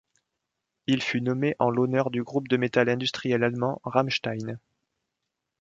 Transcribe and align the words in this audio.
Il 0.87 1.03
fut 1.03 1.21
nommé 1.21 1.55
en 1.59 1.69
l’honneur 1.69 2.09
du 2.09 2.23
groupe 2.23 2.47
de 2.47 2.57
metal 2.57 2.89
industriel 2.89 3.43
allemand 3.43 3.79
Rammstein. 3.83 4.57